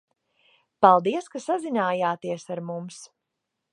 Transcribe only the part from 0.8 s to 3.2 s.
Paldies, ka sazinājāties ar mums!